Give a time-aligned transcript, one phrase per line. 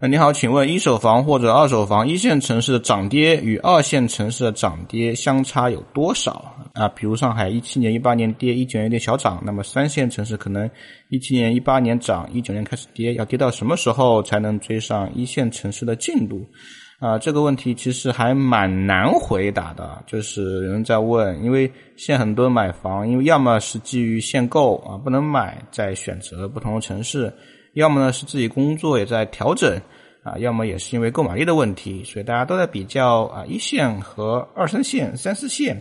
[0.00, 6.86] 呃，你好，请问一手房或者二手房一线城市的涨跌与二线城市的涨跌相差有多少啊？
[6.90, 10.70] 比如上海一七年、一八年跌，一九年有点小涨，那么三线城市可能
[11.08, 16.46] 一七年、一八年涨，一九年开始跌，要跌到什么时候才能追上一线城市的进度？
[17.00, 20.00] 啊，这个问题其实还蛮难回答的。
[20.06, 27.32] 就是有人在问，因为现在很多买房，因为要么是基于限购啊不能买，在选择不同的城市。
[27.74, 29.80] 要么呢是自己工作也在调整
[30.22, 35.80] 啊，要么也是因为购买力的问题，所以大家都在比较啊一线和二三线、三四线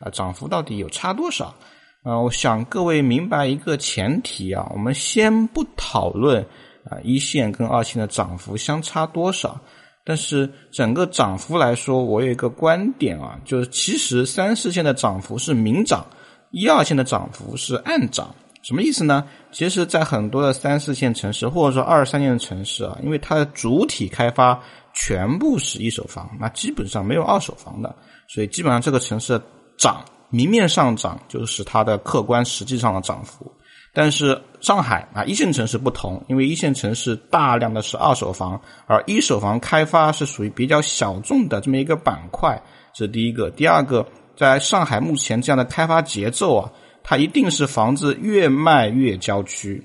[0.00, 1.54] 啊涨幅到底有差多少？
[2.02, 6.40] 啊，我想各位明白一个前提啊，我们先不讨论
[6.84, 9.60] 啊一线跟二线的涨幅相差多少，
[10.04, 16.06] 但是整个涨幅来说，我有一个观点啊，就是其实三四线的涨幅是明涨，
[16.50, 18.34] 一二线的涨幅是暗涨。
[18.66, 19.24] 什么意思呢？
[19.52, 24.60] 其实，在很多的三四线城市，或者说二三线的城市啊，因为它的主体开发
[24.92, 27.94] 全部是一手房，那基本上没有二手房的，
[28.26, 29.40] 所以基本上这个城市
[29.78, 33.46] 涨，明面上涨就是它的客观实际上的涨幅。
[33.94, 42.60] 但是上海啊，一线城市不同，因为一线城市大量的是二手房，而一手房开发是属于比较小众的这么一个板块，
[42.92, 43.48] 这是第一个。
[43.48, 44.04] 第二个，
[44.36, 46.68] 在上海目前这样的开发节奏啊。
[47.08, 49.80] 它一定是房子越卖越郊区，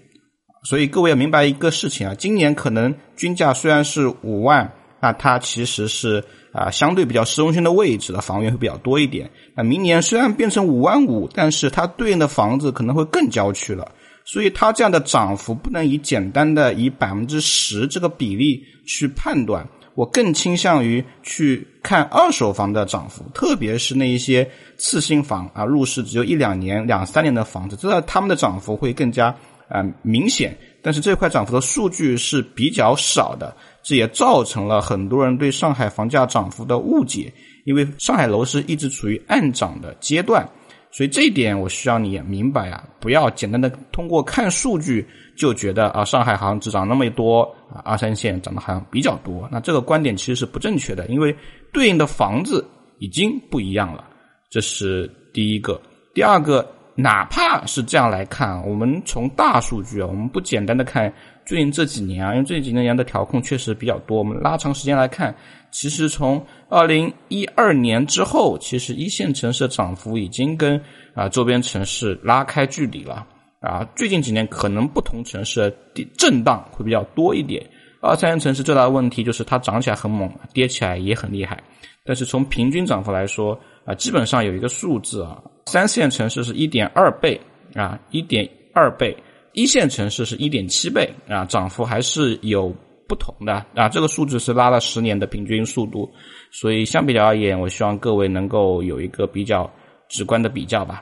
[0.63, 9.29] 所以各位要明白一个事情啊，今年可能均价虽然是五万，那它其实是啊相对比较市中心的位置的房源会比较多一点。
[9.55, 13.91] 那明年虽然变成五万五，但是它对应的房子可能会更郊区了，
[14.25, 19.63] 所以它这样的涨幅不能以简单的以百分之十这个比例去判断。
[19.95, 29.35] 我更倾向于去看二手房的涨幅，特别是那一些次新房啊，入市只有一两年、两三年的房子，知道他们的涨幅会更加
[29.67, 30.57] 啊明显。
[30.81, 37.31] 但是这块涨幅的数据是比较少的，这也造成了很多人对上海房价涨幅的误解，
[37.65, 40.47] 因为上海楼市一直处于暗涨的阶段。
[40.91, 45.07] 所以这一点我需要你也明白啊，不要简单的通过看数据
[45.37, 47.43] 就觉得啊上海好像只涨那么多
[47.73, 51.35] 啊二三线涨的好像比较多，那这个观点其实是不正确的，因为
[51.71, 52.67] 对应的房子
[52.99, 54.03] 已经不一样了，
[54.49, 55.81] 这是第一个。
[56.13, 61.11] 第二个，哪怕是这样来看，我们从大数据啊，我们不简单的看
[61.45, 65.33] 最近这几年啊，因为这几年的调控确实比较多，我们拉长时间来看。
[65.71, 70.79] 其实从二零一二年之后，其实一线城市的涨幅已经跟
[71.13, 73.25] 啊周边城市拉开距离了
[73.61, 73.87] 啊。
[73.95, 75.61] 最近几年可能不同城市
[75.95, 77.65] 的震荡会比较多一点。
[78.01, 81.57] 二三线城市最大的问题就是它涨起来很猛，跌起来也很厉害。
[82.03, 87.39] 但是从平均涨幅来说啊，基本上有一个数字啊，三线城市是一点二倍
[87.75, 89.15] 啊，一点二倍；
[89.53, 92.73] 一线城市是一点七倍啊，涨幅还是有。
[93.07, 96.09] 不同的啊，这个数字是拉了十年的平均速度，
[96.49, 99.69] 所以相比较而言，我希望各位能够有一个比较
[100.07, 101.01] 直观的比较吧。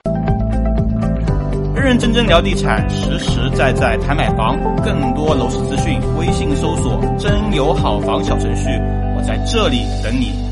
[1.75, 8.69] 认认真真聊地产，实实在在谈买房，更多楼市资讯，微信搜索“真有好房”小程序，
[9.15, 10.48] 我在这里等你。